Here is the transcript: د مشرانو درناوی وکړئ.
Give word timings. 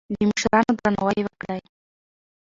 د 0.11 0.13
مشرانو 0.29 0.71
درناوی 0.79 1.21
وکړئ. 1.23 1.61